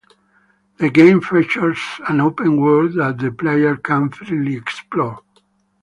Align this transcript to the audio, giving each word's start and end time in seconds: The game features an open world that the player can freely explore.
The 0.79 0.89
game 0.89 1.21
features 1.21 1.77
an 2.09 2.21
open 2.21 2.59
world 2.59 2.95
that 2.95 3.19
the 3.19 3.31
player 3.31 3.75
can 3.75 4.09
freely 4.09 4.55
explore. 4.55 5.21